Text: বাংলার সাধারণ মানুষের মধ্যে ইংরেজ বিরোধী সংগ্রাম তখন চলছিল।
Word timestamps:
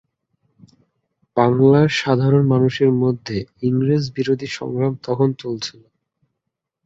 বাংলার 1.37 1.89
সাধারণ 1.99 2.43
মানুষের 2.47 2.91
মধ্যে 3.01 3.37
ইংরেজ 3.61 4.03
বিরোধী 4.15 4.47
সংগ্রাম 4.51 4.93
তখন 5.03 5.29
চলছিল। 5.39 5.81